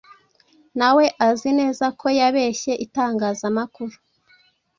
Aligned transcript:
nawe 0.79 1.05
azi 1.27 1.49
neza 1.59 1.85
ko 1.99 2.07
yabeshye 2.19 2.71
itangazamakuru 2.85 3.95